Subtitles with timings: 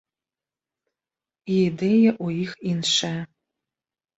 [1.55, 3.17] І ідэя ў іх іншая!